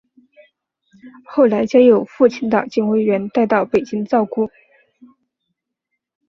[1.25, 4.49] 后来交由父亲的警卫员带到北京照顾。